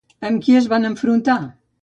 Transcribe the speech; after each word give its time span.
Amb 0.29 0.41
qui 0.45 0.55
es 0.61 0.69
van 0.71 0.89
enfrontar? 0.91 1.39